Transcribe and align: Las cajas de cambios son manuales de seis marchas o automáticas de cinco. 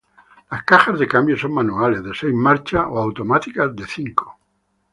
Las 0.49 0.63
cajas 0.63 0.97
de 0.97 1.07
cambios 1.07 1.41
son 1.41 1.53
manuales 1.53 2.03
de 2.03 2.15
seis 2.15 2.33
marchas 2.33 2.83
o 2.89 2.97
automáticas 2.97 3.75
de 3.75 3.85
cinco. 3.85 4.39